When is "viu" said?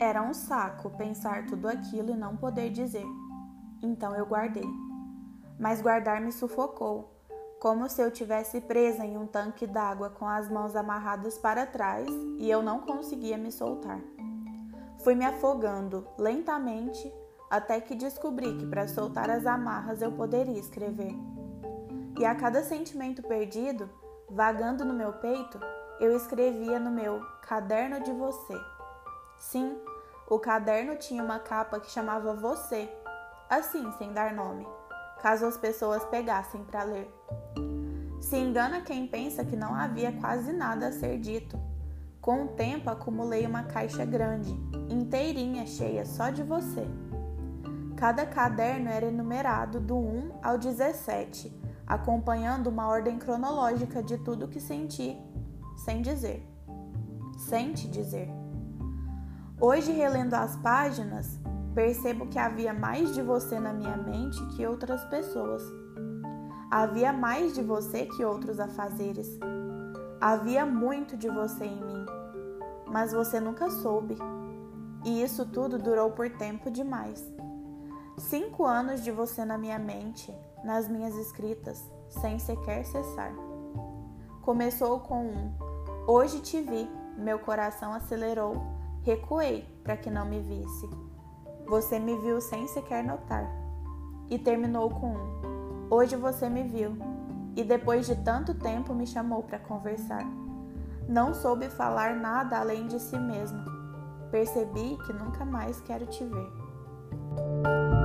92.20-92.40, 96.62-96.96